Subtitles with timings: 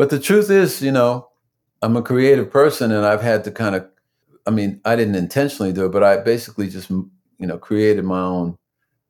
[0.00, 1.28] But the truth is, you know,
[1.82, 3.86] I'm a creative person and I've had to kind of,
[4.46, 8.20] I mean, I didn't intentionally do it, but I basically just you know, created my
[8.22, 8.56] own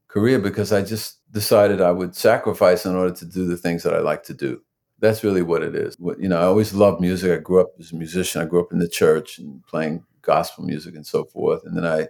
[0.09, 3.95] career because I just decided I would sacrifice in order to do the things that
[3.95, 4.63] I like to do.
[4.99, 5.95] That's really what it is.
[6.01, 7.39] What, you know, I always loved music.
[7.39, 8.43] I grew up as a musician.
[8.43, 11.63] I grew up in the church and playing gospel music and so forth.
[11.65, 12.09] And then I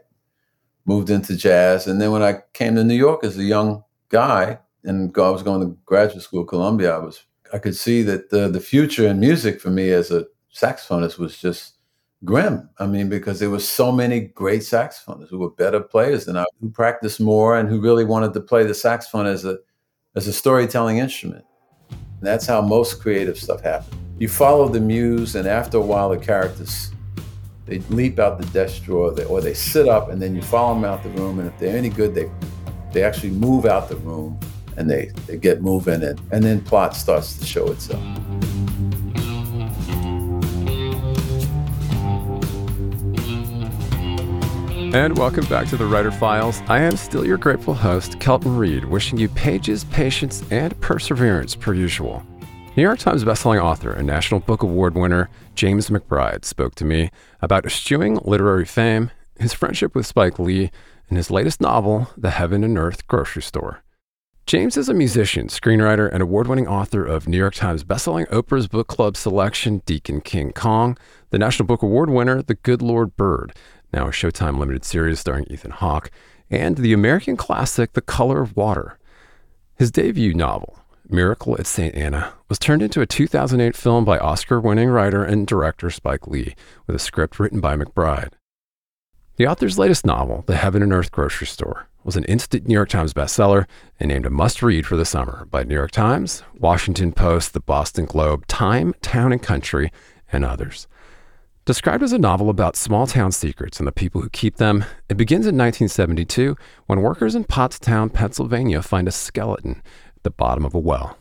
[0.86, 1.86] moved into jazz.
[1.86, 5.42] And then when I came to New York as a young guy and I was
[5.42, 9.20] going to graduate school, Columbia, I was I could see that the, the future in
[9.20, 11.74] music for me as a saxophonist was just
[12.24, 12.68] grim.
[12.78, 16.44] I mean, because there were so many great saxophonists who were better players than I,
[16.60, 19.58] who practiced more and who really wanted to play the saxophone as a
[20.16, 21.44] as a storytelling instrument.
[21.90, 23.94] And that's how most creative stuff happens.
[24.18, 26.90] You follow the muse, and after a while, the characters
[27.66, 30.74] they leap out the desk drawer, they, or they sit up, and then you follow
[30.74, 31.38] them out the room.
[31.38, 32.30] And if they're any good, they
[32.92, 34.38] they actually move out the room
[34.80, 38.02] and they, they get moving, and, and then plot starts to show itself.
[44.92, 46.62] And welcome back to the Writer Files.
[46.66, 51.74] I am still your grateful host, Kelton Reid, wishing you pages, patience, and perseverance per
[51.74, 52.24] usual.
[52.76, 57.10] New York Times bestselling author and National Book Award winner James McBride spoke to me
[57.40, 60.70] about eschewing literary fame, his friendship with Spike Lee,
[61.08, 63.82] and his latest novel, The Heaven and Earth Grocery Store.
[64.50, 68.66] James is a musician, screenwriter, and award winning author of New York Times bestselling Oprah's
[68.66, 73.54] Book Club selection Deacon King Kong, the National Book Award winner The Good Lord Bird,
[73.92, 76.10] now a Showtime limited series starring Ethan Hawke,
[76.50, 78.98] and the American classic The Color of Water.
[79.76, 81.94] His debut novel, Miracle at St.
[81.94, 86.56] Anna, was turned into a 2008 film by Oscar winning writer and director Spike Lee,
[86.88, 88.32] with a script written by McBride.
[89.36, 92.88] The author's latest novel, The Heaven and Earth Grocery Store, was an instant New York
[92.88, 93.66] Times bestseller
[93.98, 97.60] and named a must read for the summer by New York Times, Washington Post, the
[97.60, 99.92] Boston Globe, Time, Town and Country,
[100.32, 100.86] and others.
[101.66, 105.16] Described as a novel about small town secrets and the people who keep them, it
[105.16, 106.56] begins in 1972
[106.86, 109.82] when workers in Pottstown, Pennsylvania find a skeleton
[110.16, 111.16] at the bottom of a well.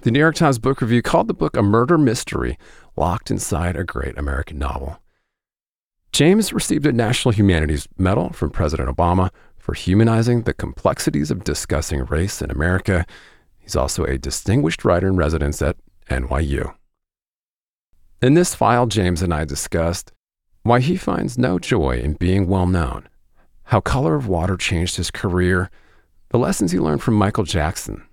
[0.00, 2.58] The New York Times Book Review called the book a murder mystery
[2.96, 4.98] locked inside a great American novel.
[6.12, 9.30] James received a National Humanities Medal from President Obama
[9.64, 13.06] for humanizing the complexities of discussing race in America.
[13.58, 15.78] He's also a distinguished writer in residence at
[16.10, 16.74] NYU.
[18.20, 20.12] In this file, James and I discussed
[20.64, 23.08] why he finds no joy in being well known,
[23.62, 25.70] how Color of Water changed his career,
[26.28, 28.06] the lessons he learned from Michael Jackson,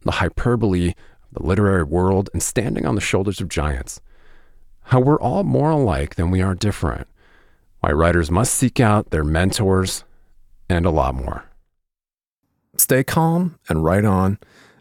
[0.00, 0.94] the hyperbole of
[1.40, 4.00] the literary world, and standing on the shoulders of giants,
[4.86, 7.06] how we're all more alike than we are different,
[7.78, 10.02] why writers must seek out their mentors,
[10.68, 11.44] and a lot more.
[12.76, 14.38] Stay calm and write on.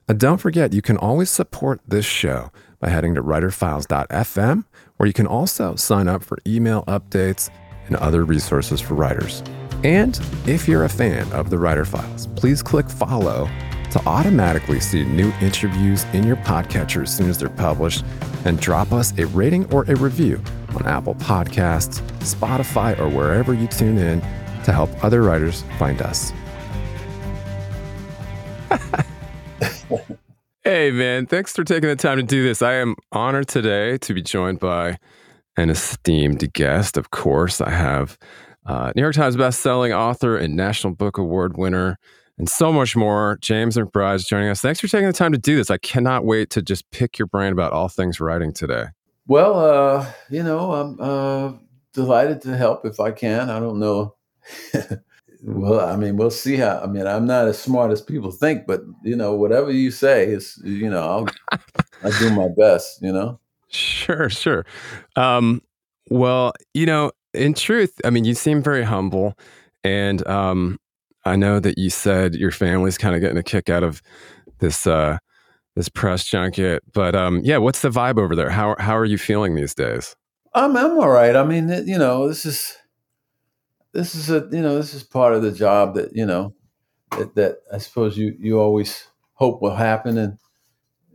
[0.08, 4.66] And don't forget, you can always support this show by heading to writerfiles.fm,
[4.98, 7.50] where you can also sign up for email updates
[7.88, 9.44] and other resources for writers.
[9.84, 13.50] And if you're a fan of the Writer Files, please click follow
[13.92, 18.04] to automatically see new interviews in your podcatcher as soon as they're published,
[18.44, 20.42] and drop us a rating or a review
[20.76, 24.22] on Apple Podcasts, Spotify, or wherever you tune in
[24.66, 26.32] to help other writers find us.
[28.70, 28.78] Hey,
[30.64, 32.64] Hey, man, thanks for taking the time to do this.
[32.64, 34.98] I am honored today to be joined by
[35.58, 36.98] an esteemed guest.
[36.98, 38.18] Of course, I have
[38.66, 42.00] uh, New York Times bestselling author and National Book Award winner,
[42.40, 43.38] and so much more.
[43.42, 44.60] James McBride is joining us.
[44.60, 45.70] Thanks for taking the time to do this.
[45.70, 48.86] I cannot wait to just pick your brain about all things writing today.
[49.28, 51.54] Well, uh, you know, I'm uh,
[51.94, 53.52] delighted to help if I can.
[53.52, 54.15] I don't know.
[55.44, 56.80] well, I mean, we'll see how.
[56.80, 60.28] I mean, I'm not as smart as people think, but you know, whatever you say
[60.28, 61.60] is, you know, I'll
[62.04, 63.02] I do my best.
[63.02, 63.40] You know.
[63.68, 64.66] Sure, sure.
[65.18, 65.62] Um,
[66.10, 69.38] well, you know, in truth, I mean, you seem very humble,
[69.84, 70.80] and um,
[71.26, 74.02] I know that you said your family's kind of getting a kick out of
[74.60, 75.18] this uh,
[75.76, 76.84] this press junket.
[76.94, 78.50] But um, yeah, what's the vibe over there?
[78.50, 80.16] How how are you feeling these days?
[80.54, 81.36] I'm I'm all right.
[81.36, 82.78] I mean, you know, this is
[83.96, 86.54] this is a you know this is part of the job that you know
[87.18, 90.38] that, that I suppose you you always hope will happen, and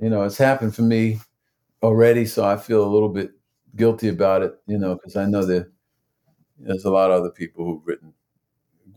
[0.01, 1.21] you know it's happened for me
[1.83, 3.33] already, so I feel a little bit
[3.77, 5.71] guilty about it, you know, because I know that
[6.59, 8.13] there's a lot of other people who've written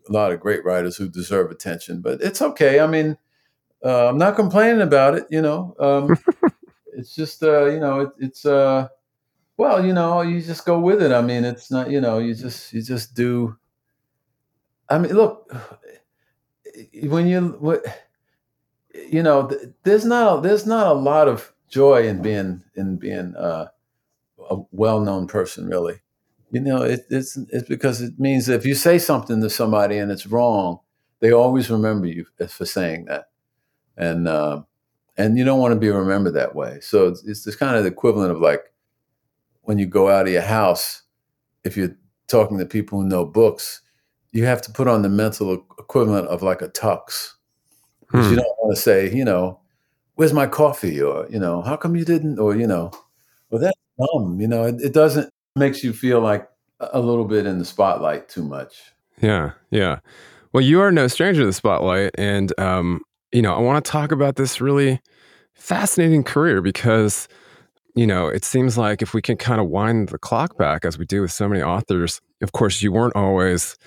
[0.10, 2.80] a lot of great writers who deserve attention, but it's okay.
[2.80, 3.18] I mean,
[3.86, 5.76] uh, I'm not complaining about it, you know.
[5.80, 6.18] Um,
[6.94, 8.88] it's just, uh, you know, it, it's, uh,
[9.58, 11.12] well, you know, you just go with it.
[11.12, 13.58] I mean, it's not, you know, you just, you just do.
[14.90, 15.52] I mean, look,
[17.04, 17.82] when you,
[18.94, 19.52] you know,
[19.84, 23.68] there's not, there's not a lot of joy in being, in being, uh,
[24.50, 26.02] a well-known person, really
[26.54, 30.12] you know, it, it's it's because it means if you say something to somebody and
[30.12, 30.80] it's wrong,
[31.20, 33.32] they always remember you for saying that,
[33.98, 34.62] and uh,
[35.18, 36.78] and you don't want to be remembered that way.
[36.80, 38.72] So it's, it's kind of the equivalent of like
[39.64, 41.02] when you go out of your house,
[41.64, 41.98] if you're
[42.28, 43.82] talking to people who know books,
[44.34, 47.34] you have to put on the mental equivalent of like a tux,
[48.02, 48.32] because hmm.
[48.32, 49.60] you don't want to say, you know,
[50.16, 52.92] where's my coffee, or you know, how come you didn't, or you know,
[53.50, 54.42] well that's dumb.
[54.42, 56.50] You know, it, it doesn't makes you feel like
[56.80, 58.92] a little bit in the spotlight too much.
[59.22, 60.00] Yeah, yeah.
[60.52, 63.02] Well, you are no stranger to the spotlight, and um,
[63.32, 65.00] you know, I want to talk about this really
[65.54, 67.28] fascinating career because
[67.96, 70.98] you know, it seems like if we can kind of wind the clock back as
[70.98, 73.78] we do with so many authors, of course, you weren't always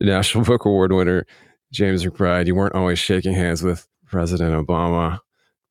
[0.00, 1.26] National Book Award winner
[1.72, 2.46] James McBride.
[2.46, 5.18] You weren't always shaking hands with President Obama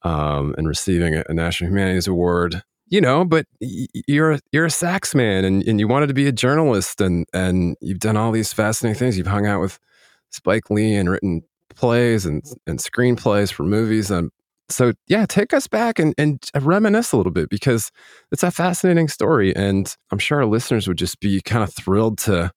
[0.03, 4.71] um, and receiving a, a National Humanities Award you know, but you're a, you're a
[4.71, 8.31] sax man and, and you wanted to be a journalist and, and you've done all
[8.31, 9.17] these fascinating things.
[9.17, 9.79] You've hung out with
[10.31, 11.41] Spike Lee and written
[11.75, 14.11] plays and, and screenplays for movies.
[14.11, 14.29] And
[14.69, 17.91] so, yeah, take us back and, and reminisce a little bit because
[18.31, 19.55] it's a fascinating story.
[19.55, 22.51] And I'm sure our listeners would just be kind of thrilled to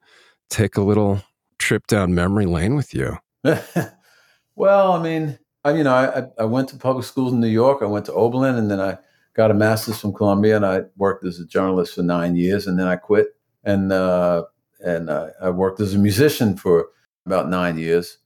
[0.50, 1.22] take a little
[1.58, 3.18] trip down memory lane with you.
[4.54, 7.82] well, I mean, I, you know, I, I went to public schools in New York.
[7.82, 8.98] I went to Oberlin and then I
[9.38, 12.76] got a master's from Columbia, and I worked as a journalist for nine years, and
[12.76, 14.44] then I quit, and uh,
[14.80, 16.88] and uh, I worked as a musician for
[17.24, 18.18] about nine years,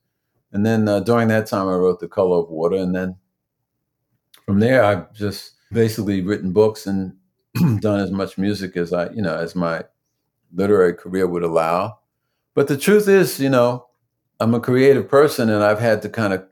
[0.52, 3.16] and then uh, during that time I wrote The Color of Water, and then
[4.46, 7.14] from there I've just basically written books and
[7.80, 9.84] done as much music as I, you know, as my
[10.54, 11.98] literary career would allow.
[12.54, 13.86] But the truth is, you know,
[14.40, 16.44] I'm a creative person, and I've had to kind of,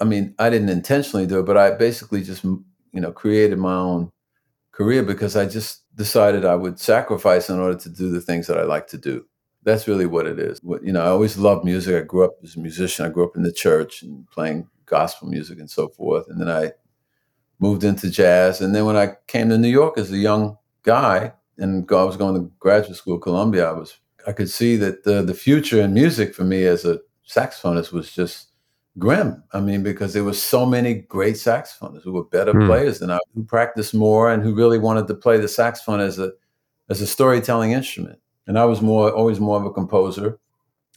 [0.00, 3.74] I mean, I didn't intentionally do it, but I basically just you know, created my
[3.74, 4.10] own
[4.72, 8.58] career because I just decided I would sacrifice in order to do the things that
[8.58, 9.26] I like to do.
[9.64, 10.60] That's really what it is.
[10.82, 12.00] You know, I always loved music.
[12.00, 13.04] I grew up as a musician.
[13.04, 16.26] I grew up in the church and playing gospel music and so forth.
[16.28, 16.72] And then I
[17.58, 18.60] moved into jazz.
[18.60, 22.16] And then when I came to New York as a young guy and I was
[22.16, 25.80] going to graduate school at Columbia, I was I could see that the the future
[25.80, 28.48] in music for me as a saxophonist was just
[28.98, 29.42] grim.
[29.54, 32.66] I mean, because there were so many great saxophonists who were better mm.
[32.66, 36.18] players than I, who practiced more and who really wanted to play the saxophone as
[36.18, 36.32] a
[36.90, 38.18] as a storytelling instrument.
[38.46, 40.38] And I was more always more of a composer.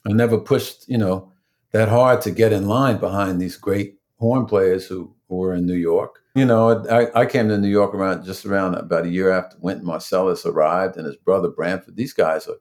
[0.05, 1.31] I never pushed, you know,
[1.71, 5.65] that hard to get in line behind these great horn players who, who were in
[5.65, 6.19] New York.
[6.35, 9.57] You know, I, I came to New York around just around about a year after
[9.59, 11.95] Wynton Marsalis arrived and his brother Branford.
[11.95, 12.55] These guys are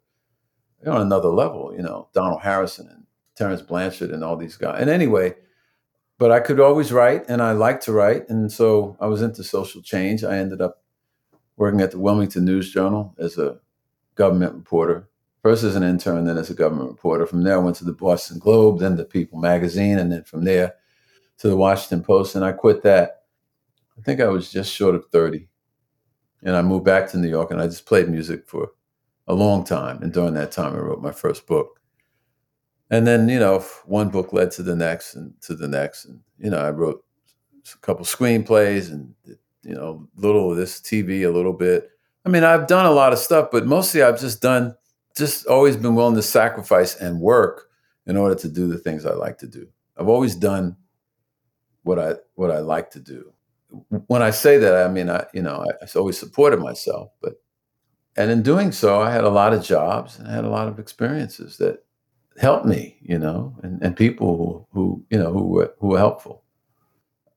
[0.87, 3.05] on another level, you know, Donald Harrison and
[3.37, 4.81] Terence Blanchard and all these guys.
[4.81, 5.35] And anyway,
[6.19, 8.29] but I could always write and I like to write.
[8.29, 10.25] And so I was into social change.
[10.25, 10.83] I ended up
[11.57, 13.59] working at the Wilmington News Journal as a
[14.15, 15.09] government reporter,
[15.43, 17.27] first as an intern, then as a government reporter.
[17.27, 20.45] From there, I went to the Boston Globe, then the People magazine, and then from
[20.45, 20.75] there
[21.39, 22.35] to the Washington Post.
[22.35, 23.23] And I quit that.
[23.99, 25.49] I think I was just short of 30.
[26.43, 28.71] And I moved back to New York and I just played music for
[29.31, 30.03] a long time.
[30.03, 31.81] And during that time, I wrote my first book
[32.91, 36.19] and then you know one book led to the next and to the next and
[36.39, 37.05] you know i wrote
[37.73, 39.15] a couple screenplays and
[39.63, 41.91] you know, little of this TV, a little bit.
[42.25, 44.75] I mean, I've done a lot of stuff, but mostly I've just done,
[45.17, 47.69] just always been willing to sacrifice and work
[48.07, 49.67] in order to do the things I like to do.
[49.97, 50.77] I've always done
[51.83, 53.33] what I what I like to do.
[54.07, 57.35] When I say that, I mean I you know I, I always supported myself, but
[58.17, 60.69] and in doing so, I had a lot of jobs and I had a lot
[60.69, 61.85] of experiences that
[62.39, 65.99] helped me, you know, and, and people who, who you know who were who were
[65.99, 66.45] helpful.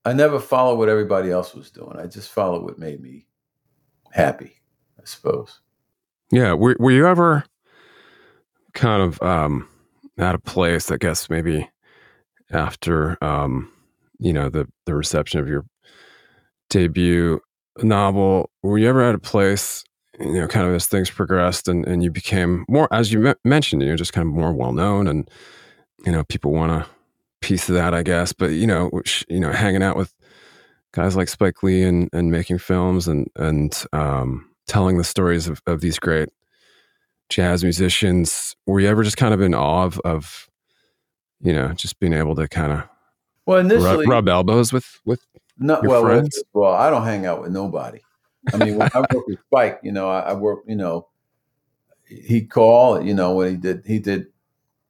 [0.04, 1.96] I never followed what everybody else was doing.
[1.98, 3.26] I just followed what made me
[4.10, 4.60] happy,
[5.00, 5.60] I suppose.
[6.30, 6.52] Yeah.
[6.52, 7.44] Were, were you ever
[8.74, 9.68] kind of um,
[10.18, 11.70] at a place, I guess, maybe
[12.50, 13.70] after, um,
[14.18, 15.64] you know, the, the reception of your
[16.68, 17.40] debut
[17.82, 19.84] novel, were you ever at a place,
[20.20, 23.34] you know, kind of as things progressed and, and you became more, as you me-
[23.44, 25.28] mentioned, you know, just kind of more well known and,
[26.04, 26.88] you know, people want to
[27.40, 28.32] piece of that, I guess.
[28.32, 30.14] But you know, which, you know, hanging out with
[30.92, 35.60] guys like Spike Lee and and making films and and um, telling the stories of,
[35.66, 36.30] of these great
[37.28, 38.56] jazz musicians.
[38.66, 40.48] Were you ever just kind of in awe of, of
[41.40, 42.84] you know, just being able to kind of
[43.46, 45.24] well initially rub, rub elbows with with
[45.58, 46.42] no, well, friends?
[46.52, 48.00] well, I don't hang out with nobody.
[48.52, 51.08] I mean, when I work with Spike, you know, I, I work, you know,
[52.06, 54.26] he called, you know, when he did, he did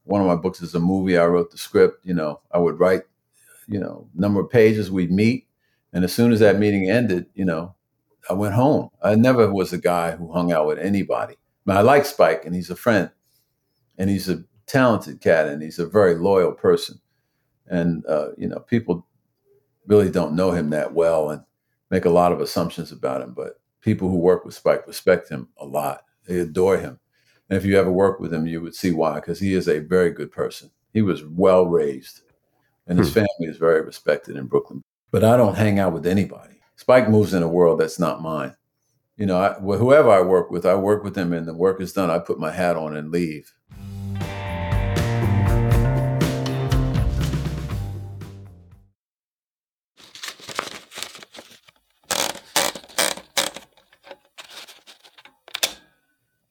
[0.05, 1.19] one of my books is a movie.
[1.19, 2.05] I wrote the script.
[2.05, 3.03] You know, I would write,
[3.67, 4.91] you know, number of pages.
[4.91, 5.47] We'd meet,
[5.93, 7.75] and as soon as that meeting ended, you know,
[8.29, 8.91] I went home.
[9.03, 11.37] I never was a guy who hung out with anybody.
[11.67, 13.11] But I like Spike, and he's a friend,
[13.97, 17.01] and he's a talented cat, and he's a very loyal person.
[17.67, 19.07] And uh, you know, people
[19.87, 21.43] really don't know him that well and
[21.91, 23.33] make a lot of assumptions about him.
[23.33, 26.03] But people who work with Spike respect him a lot.
[26.27, 26.99] They adore him
[27.49, 29.81] and if you ever work with him, you would see why, because he is a
[29.81, 30.71] very good person.
[30.93, 32.23] He was well raised,
[32.87, 33.15] and his hmm.
[33.15, 34.83] family is very respected in Brooklyn.
[35.11, 36.61] But I don't hang out with anybody.
[36.77, 38.57] Spike moves in a world that's not mine.
[39.17, 41.93] You know, I, whoever I work with, I work with them, and the work is
[41.93, 42.11] done.
[42.11, 43.53] I put my hat on and leave.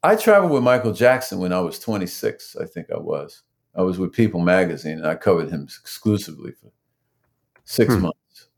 [0.04, 3.44] I traveled with Michael Jackson when I was 26, I think I was.
[3.76, 6.72] I was with People magazine and I covered him exclusively for
[7.64, 8.02] six hmm.
[8.02, 8.50] months.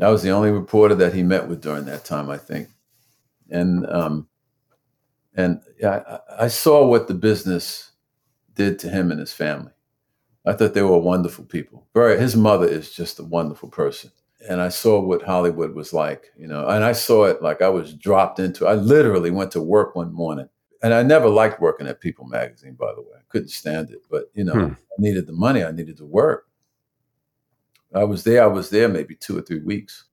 [0.00, 2.68] I was the only reporter that he met with during that time, I think.
[3.50, 4.28] And um,
[5.34, 7.92] and I, I saw what the business
[8.54, 9.72] did to him and his family.
[10.46, 11.86] I thought they were wonderful people.
[11.94, 14.10] Very, his mother is just a wonderful person.
[14.48, 17.68] And I saw what Hollywood was like, you know, and I saw it like I
[17.68, 18.66] was dropped into.
[18.66, 20.48] I literally went to work one morning
[20.82, 23.16] and I never liked working at People magazine, by the way.
[23.16, 24.00] I couldn't stand it.
[24.10, 24.72] But, you know, hmm.
[24.72, 26.46] I needed the money, I needed to work.
[27.94, 30.04] I was there, I was there maybe two or three weeks.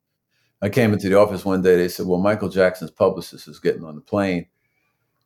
[0.61, 3.83] I came into the office one day, they said, Well, Michael Jackson's publicist is getting
[3.83, 4.47] on the plane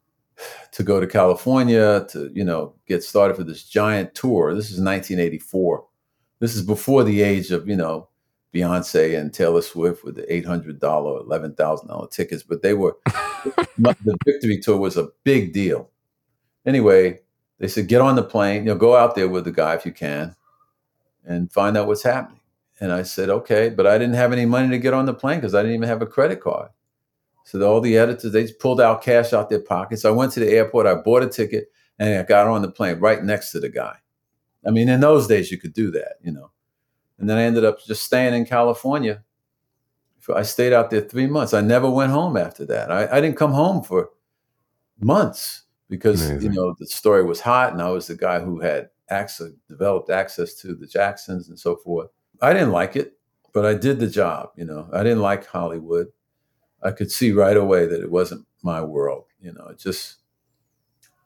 [0.71, 4.53] to go to California to, you know, get started for this giant tour.
[4.53, 5.85] This is 1984.
[6.39, 8.09] This is before the age of, you know,
[8.53, 12.73] Beyonce and Taylor Swift with the eight hundred dollar, eleven thousand dollar tickets, but they
[12.73, 15.89] were the victory tour was a big deal.
[16.65, 17.19] Anyway,
[17.59, 19.85] they said get on the plane, you know, go out there with the guy if
[19.85, 20.35] you can,
[21.25, 22.39] and find out what's happening.
[22.79, 25.37] And I said okay, but I didn't have any money to get on the plane
[25.37, 26.69] because I didn't even have a credit card.
[27.45, 30.05] So all the editors they pulled out cash out their pockets.
[30.05, 32.99] I went to the airport, I bought a ticket, and I got on the plane
[32.99, 33.95] right next to the guy.
[34.65, 36.51] I mean, in those days you could do that, you know.
[37.21, 39.23] And then I ended up just staying in California.
[40.33, 41.53] I stayed out there three months.
[41.53, 42.91] I never went home after that.
[42.91, 44.09] I, I didn't come home for
[44.99, 46.51] months because Amazing.
[46.51, 50.09] you know the story was hot, and I was the guy who had access, developed
[50.09, 52.09] access to the Jacksons and so forth.
[52.41, 53.19] I didn't like it,
[53.53, 54.49] but I did the job.
[54.55, 56.07] You know, I didn't like Hollywood.
[56.81, 59.25] I could see right away that it wasn't my world.
[59.39, 60.17] You know, it just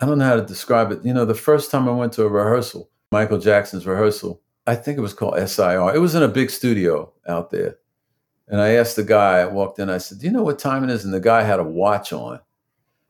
[0.02, 1.06] I don't know how to describe it.
[1.06, 4.98] You know, the first time I went to a rehearsal, Michael Jackson's rehearsal, I think
[4.98, 5.94] it was called SIR.
[5.94, 7.78] It was in a big studio out there.
[8.48, 10.84] And I asked the guy, I walked in, I said, Do you know what time
[10.84, 11.04] it is?
[11.04, 12.40] And the guy had a watch on.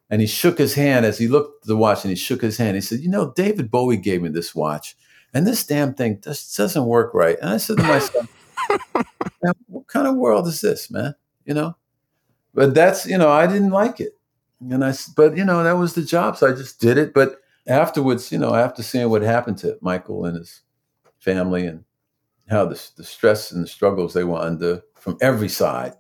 [0.10, 2.58] And he shook his hand as he looked at the watch and he shook his
[2.58, 2.76] hand.
[2.76, 4.96] He said, You know, David Bowie gave me this watch,
[5.34, 7.38] and this damn thing just doesn't work right.
[7.42, 8.28] And I said to myself,
[9.68, 11.16] What kind of world is this, man?
[11.46, 11.76] You know?
[12.54, 14.18] But that's, you know, I didn't like it.
[14.62, 16.38] And I, but, you know, that was the job.
[16.38, 17.14] So I just did it.
[17.14, 20.62] But afterwards, you know, after seeing what happened to Michael and his
[21.25, 21.84] family and
[22.50, 25.94] how the, the stress and the struggles they were under from every side.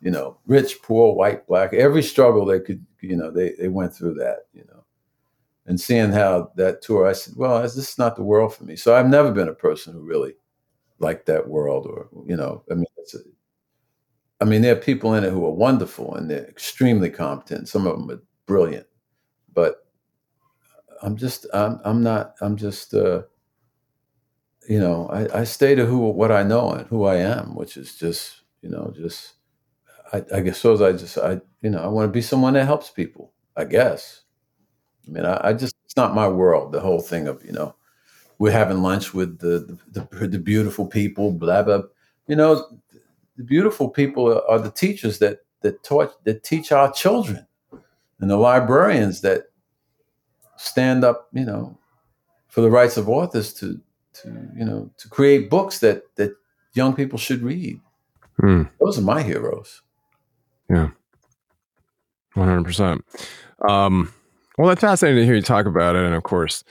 [0.00, 3.92] You know rich poor white black every struggle they could you know they, they went
[3.94, 4.84] through that you know.
[5.66, 8.76] And seeing how that tour i said well this is not the world for me.
[8.76, 10.34] So i've never been a person who really
[10.98, 13.20] like that world, or you know, I mean, it's a,
[14.40, 17.68] I mean, there are people in it who are wonderful and they're extremely competent.
[17.68, 18.86] Some of them are brilliant,
[19.52, 19.86] but
[21.02, 23.22] I'm just, I'm, I'm not, I'm just, uh,
[24.68, 27.76] you know, I, I stay to who, what I know and who I am, which
[27.76, 29.34] is just, you know, just,
[30.12, 30.74] I, I guess so.
[30.74, 33.32] as I just, I, you know, I want to be someone that helps people.
[33.56, 34.22] I guess.
[35.06, 36.70] I mean, I, I just, it's not my world.
[36.70, 37.74] The whole thing of, you know,
[38.38, 41.82] we're having lunch with the, the, the, the beautiful people, blah, blah.
[42.28, 42.64] You know,
[43.36, 47.44] the beautiful people are the teachers that, that taught, that teach our children
[48.20, 49.44] and the librarians that
[50.56, 51.76] stand up, you know,
[52.46, 53.80] for the rights of authors to,
[54.22, 56.32] to, you know, to create books that, that
[56.74, 57.80] young people should read.
[58.38, 58.64] Hmm.
[58.80, 59.82] Those are my heroes.
[60.70, 60.90] Yeah.
[62.36, 63.00] 100%.
[63.68, 64.12] Um,
[64.56, 66.02] well, that's fascinating to hear you talk about it.
[66.02, 66.62] And of course,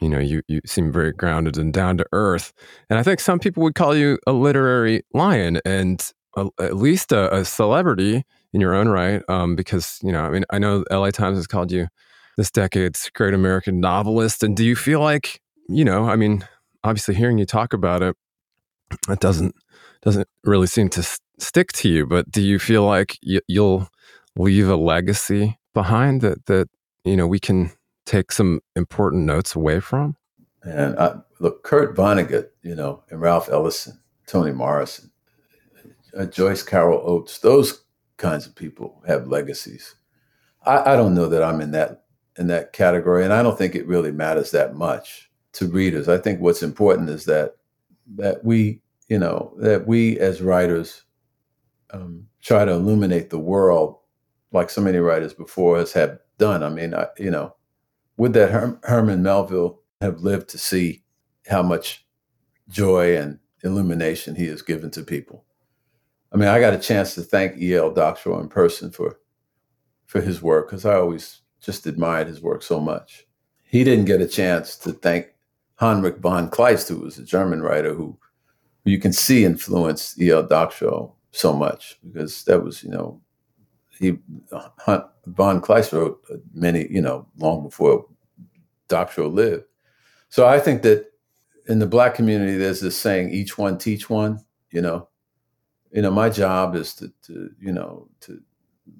[0.00, 2.52] you know, you, you seem very grounded and down to earth.
[2.90, 6.04] And I think some people would call you a literary lion and
[6.36, 9.22] a, at least a, a, celebrity in your own right.
[9.28, 11.86] Um, because, you know, I mean, I know LA Times has called you
[12.36, 14.42] this decade's great American novelist.
[14.42, 16.46] And do you feel like, you know, I mean,
[16.84, 18.16] obviously hearing you talk about it,
[19.08, 19.54] it doesn't
[20.02, 22.06] doesn't really seem to s- stick to you.
[22.06, 23.88] But do you feel like y- you'll
[24.36, 26.68] leave a legacy behind that that
[27.04, 27.72] you know we can
[28.06, 30.16] take some important notes away from?
[30.62, 35.10] And I, look, Kurt Vonnegut, you know, and Ralph Ellison, Toni Morrison,
[36.16, 37.82] uh, Joyce Carol Oates, those
[38.16, 39.96] kinds of people have legacies.
[40.64, 42.04] I, I don't know that I'm in that
[42.38, 46.08] in that category, and I don't think it really matters that much to readers.
[46.08, 47.56] I think what's important is that
[48.16, 51.04] that we, you know, that we as writers
[51.90, 53.98] um, try to illuminate the world
[54.52, 56.62] like so many writers before us have done.
[56.62, 57.54] I mean, I, you know,
[58.16, 61.02] would that Her- Herman Melville have lived to see
[61.48, 62.06] how much
[62.68, 65.44] joy and illumination he has given to people?
[66.32, 67.92] I mean, I got a chance to thank E.L.
[67.92, 69.18] Doctorow in person for
[70.06, 73.26] for his work because I always just admired his work so much.
[73.64, 75.31] He didn't get a chance to thank
[75.82, 78.16] Heinrich von Kleist, who was a German writer who,
[78.84, 80.44] who you can see influenced E.L.
[80.44, 83.20] Doctorow so much because that was, you know,
[83.98, 84.16] he
[85.26, 88.06] von Kleist wrote many, you know, long before
[88.86, 89.64] Doctorow lived.
[90.28, 91.12] So I think that
[91.66, 95.08] in the black community, there's this saying, "Each one teach one." You know,
[95.90, 98.40] you know, my job is to, to you know, to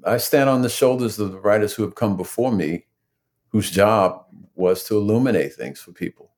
[0.04, 2.86] I stand on the shoulders of the writers who have come before me,
[3.50, 6.32] whose job was to illuminate things for people.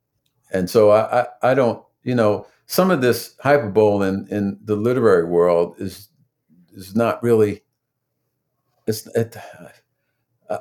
[0.55, 4.77] And so I, I, I don't, you know, some of this hyperbole in, in the
[4.77, 6.09] literary world is
[6.73, 7.63] is not really
[8.87, 9.37] it's it,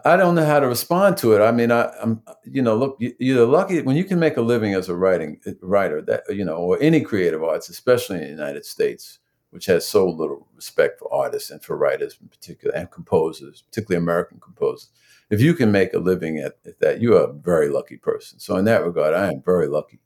[0.06, 1.42] I don't know how to respond to it.
[1.42, 4.74] I mean, I, am you know, look, you're lucky when you can make a living
[4.74, 8.66] as a writing writer that you know, or any creative arts, especially in the United
[8.66, 9.20] States,
[9.54, 14.02] which has so little respect for artists and for writers in particular, and composers, particularly
[14.02, 14.90] American composers.
[15.30, 18.40] If you can make a living at, at that, you are a very lucky person.
[18.40, 20.00] So in that regard, I am very lucky.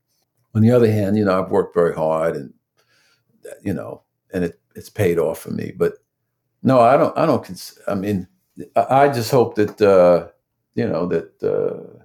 [0.54, 2.54] On the other hand, you know, I've worked very hard, and
[3.64, 5.94] you know, and it, it's paid off for me, but
[6.62, 7.18] no, I don't.
[7.18, 7.44] I don't.
[7.44, 8.28] Cons- I mean,
[8.76, 10.28] I just hope that uh,
[10.76, 11.42] you know that.
[11.42, 12.04] Uh,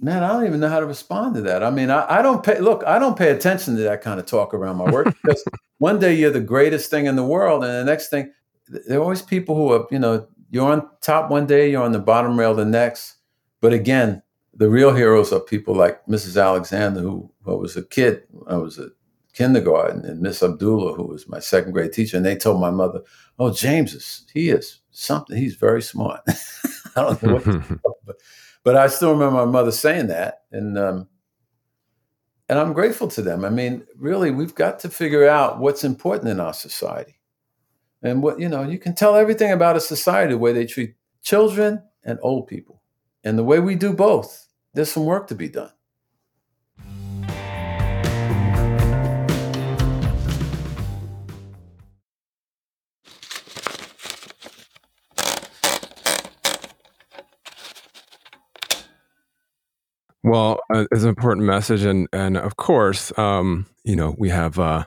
[0.00, 1.62] man, I don't even know how to respond to that.
[1.62, 2.60] I mean, I, I, don't pay.
[2.60, 5.44] Look, I don't pay attention to that kind of talk around my work because
[5.78, 8.32] one day you're the greatest thing in the world, and the next thing,
[8.68, 9.86] there are always people who are.
[9.90, 13.16] You know, you're on top one day, you're on the bottom rail the next.
[13.60, 14.22] But again,
[14.54, 16.40] the real heroes are people like Mrs.
[16.40, 18.22] Alexander, who, who was a kid.
[18.48, 18.88] I was a
[19.32, 23.00] kindergarten and Miss Abdullah, who was my second grade teacher, and they told my mother,
[23.38, 25.36] "Oh, James is he is something.
[25.36, 26.22] He's very smart."
[26.96, 28.16] I don't know what, but,
[28.64, 31.08] but I still remember my mother saying that, and um,
[32.48, 33.44] and I'm grateful to them.
[33.44, 37.18] I mean, really, we've got to figure out what's important in our society,
[38.02, 40.94] and what you know, you can tell everything about a society the way they treat
[41.22, 42.82] children and old people,
[43.24, 44.48] and the way we do both.
[44.74, 45.72] There's some work to be done.
[60.28, 64.58] Well, uh, it's an important message, and and of course, um, you know, we have
[64.58, 64.84] uh,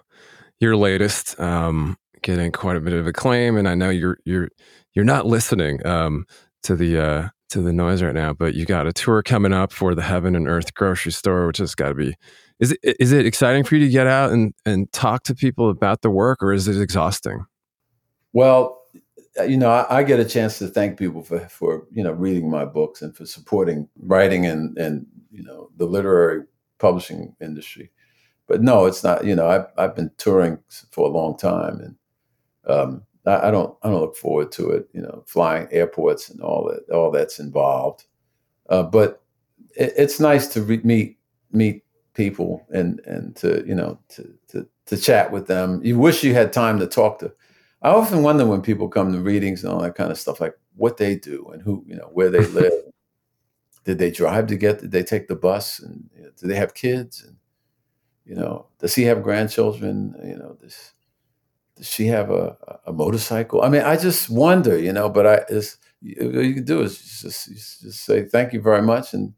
[0.60, 4.50] your latest um, getting quite a bit of acclaim, and I know you're you're
[4.94, 6.28] you're not listening um,
[6.62, 9.74] to the uh, to the noise right now, but you got a tour coming up
[9.74, 12.16] for the Heaven and Earth grocery store, which has got to be.
[12.60, 15.72] Is it is it exciting for you to get out and and talk to people
[15.72, 17.46] about the work, or is it exhausting?
[18.32, 18.81] Well,
[19.48, 22.50] you know, I, I, get a chance to thank people for, for, you know, reading
[22.50, 26.44] my books and for supporting writing and, and, you know, the literary
[26.82, 27.92] publishing industry.
[28.48, 29.24] but no, it's not.
[29.24, 30.58] You know, I've I've been touring
[30.92, 31.96] for a long time, and
[32.68, 34.90] um, I, I, don't I don't look forward to it.
[34.92, 38.04] You know, flying airports and all that all that's involved.
[38.70, 39.22] Uh, but
[39.78, 41.18] it, it's nice to re- meet
[41.54, 45.80] meet people and and to you know to, to to chat with them.
[45.86, 47.32] You wish you had time to talk to.
[47.82, 50.56] I often wonder when people come to readings and all that kind of stuff, like
[50.76, 52.74] what they do and who you know where they live.
[53.84, 54.82] Did they drive to get?
[54.82, 55.80] Did they take the bus?
[55.80, 57.24] And you know, do they have kids?
[57.24, 57.38] And
[58.26, 60.16] you know, does he have grandchildren?
[60.24, 60.94] You know, does
[61.76, 63.64] does she have a, a motorcycle?
[63.64, 65.10] I mean, I just wonder, you know.
[65.10, 65.78] But I, it's,
[66.22, 67.50] all you can do is just
[67.82, 69.34] just say thank you very much, and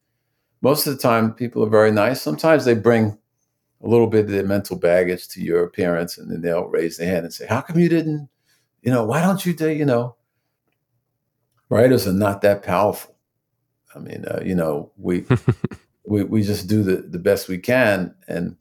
[0.61, 2.21] most of the time people are very nice.
[2.21, 3.17] Sometimes they bring
[3.81, 7.07] a little bit of their mental baggage to your appearance, and then they'll raise their
[7.07, 8.29] hand and say, "How come you didn't?
[8.83, 9.69] You know, why don't you do?
[9.69, 10.15] You know,
[11.69, 13.15] writers are not that powerful.
[13.95, 15.25] I mean, uh, you know, we
[16.05, 18.57] we we just do the the best we can, and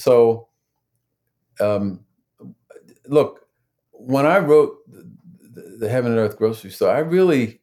[0.00, 0.48] so,
[1.60, 2.00] um,
[3.06, 3.46] look,
[3.92, 7.60] when I wrote the, the Heaven and Earth grocery store, I really,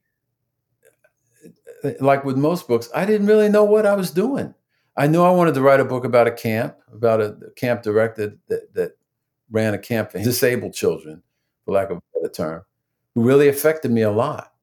[2.00, 4.54] like with most books, I didn't really know what I was doing.
[4.96, 8.38] I knew I wanted to write a book about a camp, about a, camp director
[8.48, 8.98] that, that
[9.50, 11.24] ran a camp for disabled children,
[11.68, 12.64] for lack of a better term,
[13.14, 14.54] who really affected me a lot.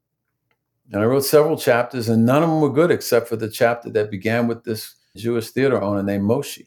[0.90, 3.90] And I wrote several chapters, and none of them were good except for the chapter
[3.90, 6.66] that began with this Jewish theater owner named Moshe.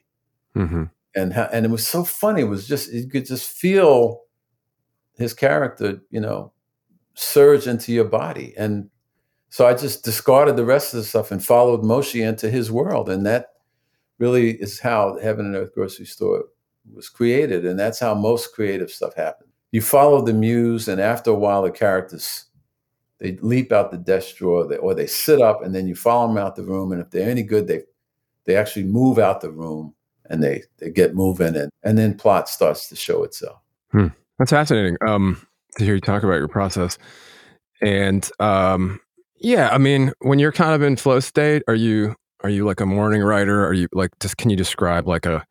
[0.55, 0.83] Mm-hmm
[1.17, 2.41] and and it was so funny.
[2.41, 4.21] It was just you could just feel
[5.17, 6.53] his character, you know,
[7.15, 8.89] surge into your body, and
[9.49, 13.09] so I just discarded the rest of the stuff and followed Moshe into his world,
[13.09, 13.47] and that
[14.19, 16.45] really is how Heaven and Earth Grocery Store
[16.93, 19.46] was created, and that's how most creative stuff happens.
[19.71, 22.45] You follow the muse, and after a while, the characters
[23.19, 26.37] they leap out the desk drawer, or they sit up, and then you follow them
[26.37, 27.83] out the room, and if they're any good, they
[28.45, 29.93] they actually move out the room
[30.29, 33.59] and they they get moving and and then plot starts to show itself.
[33.91, 34.07] Hmm.
[34.39, 34.97] That's fascinating.
[35.05, 35.45] Um,
[35.77, 36.97] to hear you talk about your process,
[37.81, 38.99] and um,
[39.37, 42.79] yeah, I mean, when you're kind of in flow state, are you are you like
[42.79, 43.65] a morning writer?
[43.65, 45.45] Are you like just can you describe like a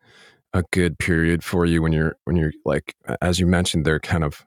[0.53, 4.23] a good period for you when you're when you're like as you mentioned they're kind
[4.23, 4.45] of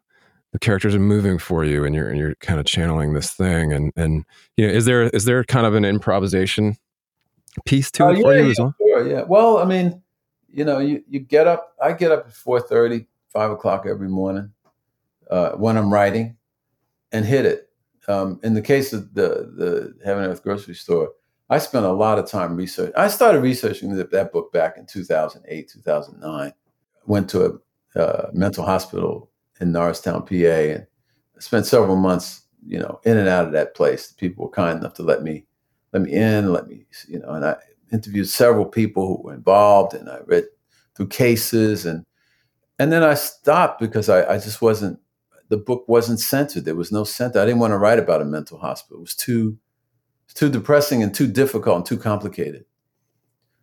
[0.52, 3.72] the characters are moving for you and you're and you're kind of channeling this thing
[3.72, 4.24] and and
[4.56, 6.76] you know is there is there kind of an improvisation
[7.64, 8.74] piece to uh, it yeah, for you yeah, as well?
[8.78, 9.22] Sure, yeah.
[9.22, 10.02] Well, I mean,
[10.48, 14.50] you know, you, you get up, I get up at 4.30, 5 o'clock every morning
[15.30, 16.36] uh, when I'm writing
[17.12, 17.68] and hit it.
[18.08, 21.12] Um, in the case of the, the Heaven Earth grocery store,
[21.50, 22.94] I spent a lot of time researching.
[22.96, 26.52] I started researching that, that book back in 2008, 2009.
[27.06, 27.60] Went to
[27.96, 30.86] a uh, mental hospital in Norristown, PA, and
[31.38, 34.08] spent several months, you know, in and out of that place.
[34.08, 35.44] The people were kind enough to let me
[35.92, 37.56] let me in, let me, you know, and I
[37.92, 40.44] interviewed several people who were involved, and I read
[40.94, 42.04] through cases, and
[42.78, 44.98] and then I stopped because I, I just wasn't.
[45.48, 46.64] The book wasn't centered.
[46.64, 47.40] There was no center.
[47.40, 48.98] I didn't want to write about a mental hospital.
[48.98, 49.58] It was too,
[50.34, 52.64] too depressing and too difficult and too complicated.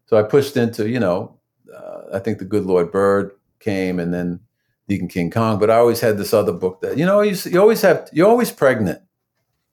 [0.05, 1.39] So I pushed into, you know,
[1.75, 4.39] uh, I think the Good Lord Bird came, and then
[4.87, 5.59] Deacon King Kong.
[5.59, 8.29] But I always had this other book that, you know, you, you always have, you're
[8.29, 9.01] always pregnant.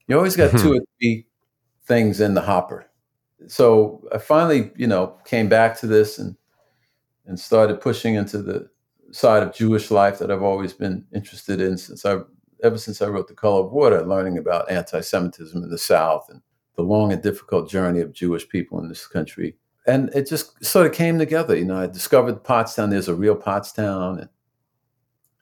[0.07, 1.25] You always got two or three
[1.87, 2.89] things in the hopper
[3.47, 6.35] so I finally, you know, came back to this and
[7.27, 8.69] and started pushing into the
[9.11, 12.19] side of Jewish life that I've always been interested in since I
[12.63, 16.41] ever since I wrote The Color of Water, learning about anti-Semitism in the South and
[16.75, 19.55] the long and difficult journey of Jewish people in this country.
[19.87, 21.55] And it just sort of came together.
[21.55, 22.89] You know, I discovered Pottstown.
[22.89, 24.29] There's a real Pottstown, and,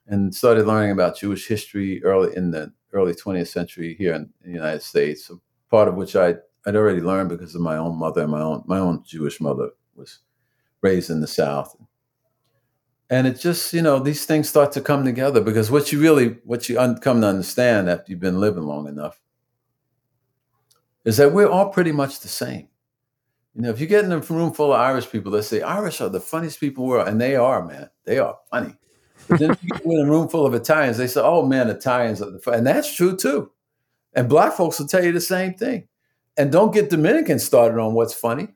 [0.06, 4.50] and started learning about Jewish history early in the early 20th century here in the
[4.50, 5.30] United States.
[5.70, 8.26] Part of which I I'd already learned because of my own mother.
[8.26, 10.20] My own my own Jewish mother was
[10.82, 11.76] raised in the South,
[13.10, 16.36] and it just you know these things start to come together because what you really
[16.44, 19.20] what you un- come to understand after you've been living long enough
[21.04, 22.68] is that we're all pretty much the same.
[23.54, 26.00] You know, if you get in a room full of Irish people, they say Irish
[26.00, 27.88] are the funniest people in the world, and they are, man.
[28.04, 28.74] They are funny.
[29.28, 31.68] But then if you get in a room full of Italians, they say, "Oh man,
[31.70, 33.52] Italians are the fun," and that's true too.
[34.12, 35.88] And black folks will tell you the same thing
[36.36, 38.48] and don't get Dominicans started on what's funny.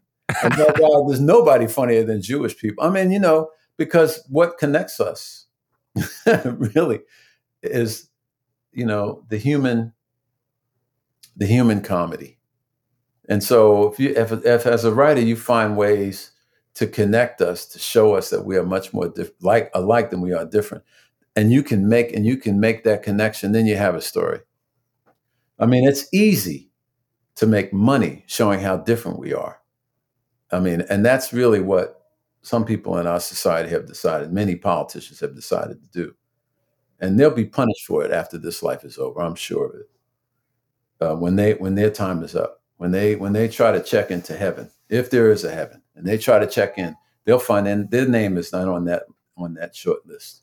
[0.42, 0.54] And
[1.06, 2.84] there's nobody funnier than Jewish people.
[2.84, 5.46] I mean, you know, because what connects us
[6.44, 7.00] really
[7.62, 8.08] is,
[8.72, 9.92] you know, the human,
[11.37, 12.38] the human comedy.
[13.28, 16.32] And so, if you, if, if as a writer you find ways
[16.74, 20.32] to connect us, to show us that we are much more like alike than we
[20.32, 20.84] are different,
[21.36, 24.40] and you can make and you can make that connection, then you have a story.
[25.58, 26.70] I mean, it's easy
[27.36, 29.60] to make money showing how different we are.
[30.50, 31.98] I mean, and that's really what
[32.42, 36.14] some people in our society have decided, many politicians have decided to do.
[37.00, 39.20] And they'll be punished for it after this life is over.
[39.20, 39.90] I'm sure of it.
[41.00, 44.10] Uh, when they when their time is up, when they when they try to check
[44.10, 47.68] into heaven, if there is a heaven, and they try to check in, they'll find
[47.68, 49.04] in, their name is not on that
[49.36, 50.42] on that short list.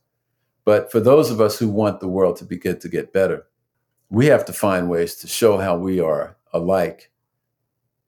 [0.66, 3.48] But for those of us who want the world to be good to get better,
[4.10, 7.12] we have to find ways to show how we are alike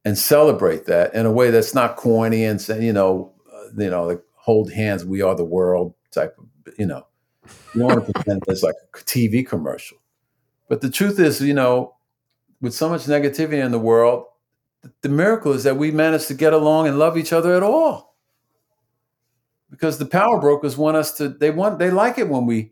[0.05, 3.89] and celebrate that in a way that's not corny and say, you know, uh, you
[3.89, 6.45] know, like hold hands, we are the world type of,
[6.79, 7.05] you know,
[7.73, 9.97] you don't want to pretend it's like a TV commercial.
[10.69, 11.96] But the truth is, you know,
[12.62, 14.26] with so much negativity in the world,
[15.02, 18.15] the miracle is that we managed to get along and love each other at all.
[19.70, 22.72] Because the power brokers want us to, they want, they like it when we,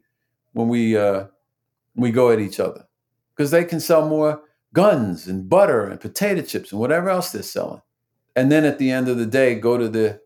[0.54, 1.26] when we, uh,
[1.96, 2.86] we go at each other
[3.36, 4.42] because they can sell more
[4.74, 7.82] guns and butter and potato chips and whatever else they're selling.
[8.36, 10.22] And then at the end of the day, go to the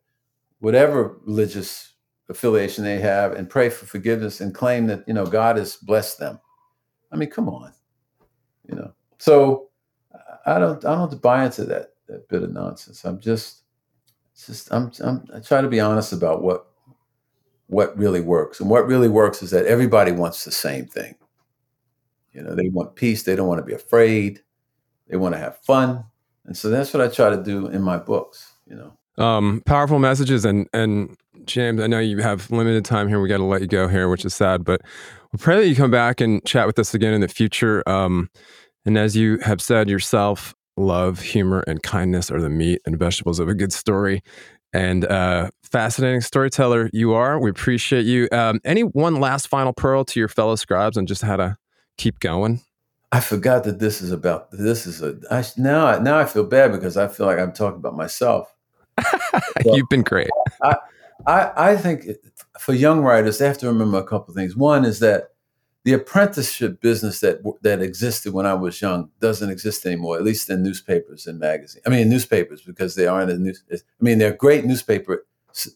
[0.59, 1.93] whatever religious
[2.29, 6.19] affiliation they have and pray for forgiveness and claim that, you know, God has blessed
[6.19, 6.39] them.
[7.11, 7.73] I mean, come on.
[8.67, 8.93] You know.
[9.19, 9.69] So
[10.45, 13.05] I don't I don't buy into that that bit of nonsense.
[13.05, 13.61] I'm just
[14.45, 16.65] just I'm, I'm I try to be honest about what
[17.67, 18.59] what really works.
[18.59, 21.15] And what really works is that everybody wants the same thing.
[22.33, 23.23] You know, they want peace.
[23.23, 24.41] They don't want to be afraid.
[25.07, 26.05] They want to have fun.
[26.45, 28.97] And so that's what I try to do in my books, you know.
[29.23, 33.19] Um, powerful messages and and James, I know you have limited time here.
[33.19, 34.81] We got to let you go here, which is sad, but
[35.31, 37.87] we pray that you come back and chat with us again in the future.
[37.87, 38.29] Um,
[38.85, 43.39] and as you have said yourself, love, humor, and kindness are the meat and vegetables
[43.39, 44.23] of a good story.
[44.71, 47.39] And uh, fascinating storyteller you are.
[47.39, 48.27] We appreciate you.
[48.31, 51.57] Um, any one last final pearl to your fellow scribes on just how to
[51.97, 52.61] keep going?
[53.11, 56.71] I forgot that this is about this is a I, now now I feel bad
[56.71, 58.55] because I feel like I'm talking about myself.
[59.65, 60.29] You've been great.
[60.61, 60.75] I,
[61.25, 62.05] I I think
[62.59, 64.55] for young writers they have to remember a couple of things.
[64.55, 65.29] One is that
[65.89, 70.17] the apprenticeship business that that existed when I was young doesn't exist anymore.
[70.17, 71.81] At least in newspapers and magazines.
[71.83, 73.63] I mean, in newspapers because they aren't in news.
[73.71, 75.25] I mean, they're great newspaper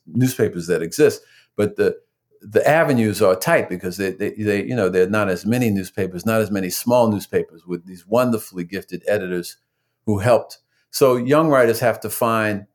[0.06, 1.23] newspapers that exist,
[1.56, 1.97] but the
[2.41, 5.71] the avenues are tight because they, they, they, you know, there are not as many
[5.71, 9.58] newspapers, not as many small newspapers with these wonderfully gifted editors
[10.06, 10.60] who helped.
[10.91, 12.67] So young writers have to find,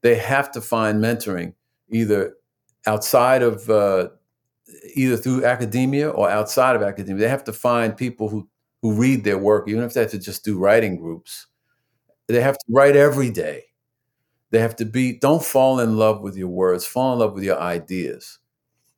[0.00, 1.52] they have to find mentoring
[1.88, 2.34] either
[2.84, 4.08] outside of, uh,
[4.94, 7.22] either through academia or outside of academia.
[7.22, 8.48] They have to find people who,
[8.82, 11.46] who read their work, even if they have to just do writing groups.
[12.28, 13.64] They have to write every day.
[14.50, 17.44] They have to be, don't fall in love with your words, fall in love with
[17.44, 18.38] your ideas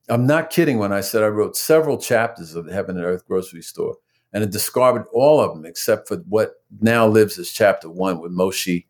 [0.08, 3.26] I'm not kidding when I said I wrote several chapters of the Heaven and Earth
[3.26, 3.96] grocery store
[4.32, 8.32] and I discarded all of them except for what now lives as chapter one with
[8.32, 8.84] Moshe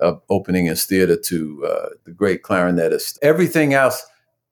[0.00, 3.18] uh, opening his theater to uh, the great clarinetist.
[3.22, 4.04] Everything else,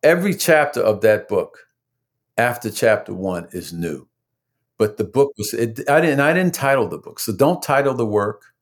[0.03, 1.67] every chapter of that book
[2.37, 4.09] after chapter one is new.
[4.79, 7.21] But the book was, it, I didn't, I didn't title the book.
[7.21, 8.55] So don't title the work.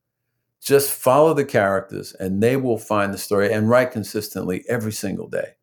[0.61, 5.29] Just follow the characters and they will find the story and write consistently every single
[5.29, 5.55] day.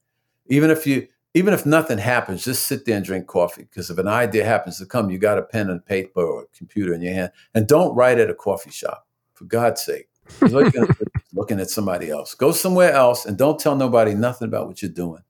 [0.49, 3.65] Even if you, even if nothing happens, just sit there and drink coffee.
[3.65, 6.57] Because if an idea happens to come, you got a pen and paper or a
[6.57, 7.33] computer in your hand.
[7.55, 10.09] And don't write at a coffee shop, for God's sake.
[10.41, 10.89] Looking,
[11.35, 12.35] looking at somebody else.
[12.35, 15.23] Go somewhere else and don't tell nobody nothing about what you're doing.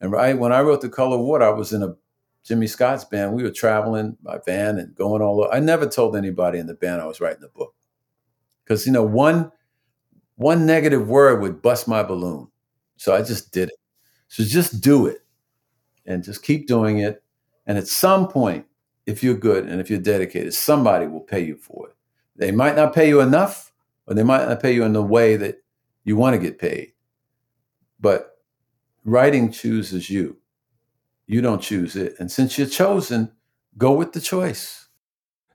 [0.00, 1.96] And right when I wrote The Color of Water, I was in a
[2.44, 3.34] Jimmy Scott's band.
[3.34, 5.54] We were traveling by van and going all over.
[5.54, 7.74] I never told anybody in the band I was writing the book.
[8.64, 9.52] Because, you know, one
[10.36, 12.48] one negative word would bust my balloon.
[12.96, 13.76] So I just did it.
[14.28, 15.24] So just do it
[16.06, 17.22] and just keep doing it.
[17.66, 18.66] And at some point,
[19.06, 21.96] if you're good and if you're dedicated, somebody will pay you for it.
[22.36, 23.72] They might not pay you enough,
[24.06, 25.62] or they might not pay you in the way that
[26.04, 26.92] you want to get paid.
[28.00, 28.38] But
[29.04, 30.38] writing chooses you.
[31.32, 32.14] You don't choose it.
[32.18, 33.32] And since you're chosen,
[33.78, 34.88] go with the choice.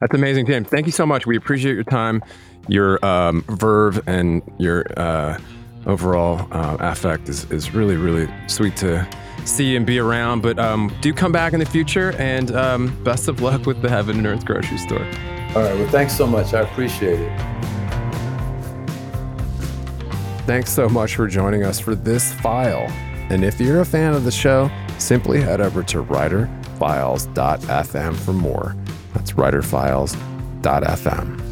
[0.01, 0.67] That's amazing, James.
[0.69, 1.27] Thank you so much.
[1.27, 2.23] We appreciate your time,
[2.67, 5.37] your um, verve, and your uh,
[5.85, 9.07] overall uh, affect is, is really, really sweet to
[9.45, 10.41] see and be around.
[10.41, 13.89] But um, do come back in the future, and um, best of luck with the
[13.89, 15.05] Heaven and Earth grocery store.
[15.05, 15.75] All right.
[15.75, 16.55] Well, thanks so much.
[16.55, 17.39] I appreciate it.
[20.47, 22.87] Thanks so much for joining us for this file.
[23.29, 28.75] And if you're a fan of the show, simply head over to writerfiles.fm for more.
[29.13, 31.46] That's writerfiles.fm.